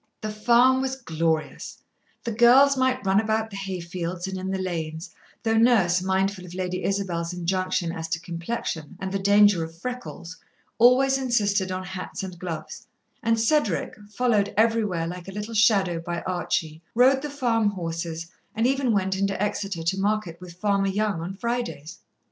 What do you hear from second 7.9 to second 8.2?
as to